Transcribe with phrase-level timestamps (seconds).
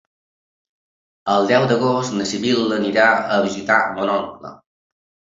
[1.33, 3.05] El deu d'agost na Sibil·la anirà
[3.35, 4.53] a visitar mon oncle.